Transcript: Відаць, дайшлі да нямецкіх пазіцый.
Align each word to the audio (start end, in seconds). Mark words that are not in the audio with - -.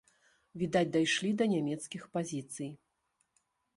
Відаць, 0.61 0.91
дайшлі 0.95 1.29
да 1.41 1.45
нямецкіх 1.53 2.09
пазіцый. 2.17 2.71